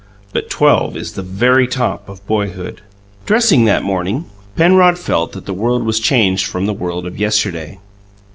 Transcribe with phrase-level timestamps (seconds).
[0.33, 2.81] But twelve is the very top of boyhood.
[3.27, 7.77] Dressing, that morning, Penrod felt that the world was changed from the world of yesterday.